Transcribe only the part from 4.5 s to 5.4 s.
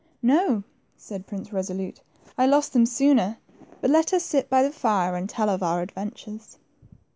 the fire, and